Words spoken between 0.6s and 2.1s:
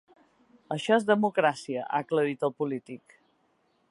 Això és democràcia, ha